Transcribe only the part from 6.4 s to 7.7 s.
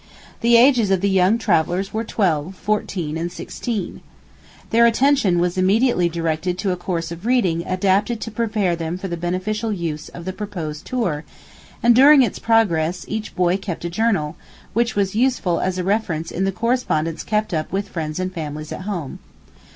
to a course of reading